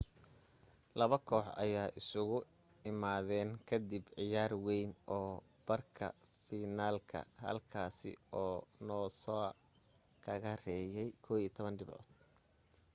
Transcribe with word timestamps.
labada 0.99 1.25
koox 1.29 1.45
ayaa 1.63 1.93
isugu 1.99 2.37
imaadeen 2.91 3.49
ka 3.67 3.75
dib 3.89 4.05
ciyaar 4.17 4.53
wayn 4.65 4.91
oo 5.17 5.31
barka 5.67 6.07
finalka 6.45 7.19
halkaasi 7.43 8.11
uu 8.43 8.57
noosa 8.87 9.35
kaga 10.25 10.51
reeyay 10.65 11.09
11 11.25 11.77
dhibcood 11.79 12.09